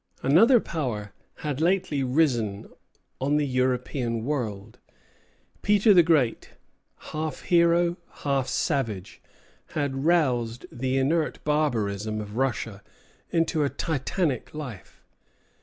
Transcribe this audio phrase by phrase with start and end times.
[0.23, 1.13] Another power
[1.45, 2.67] had lately risen
[3.19, 4.79] on the European world.
[5.61, 6.53] Peter the Great,
[7.13, 9.21] half hero, half savage,
[9.75, 12.81] had roused the inert barbarism of Russia
[13.29, 15.03] into a titanic life.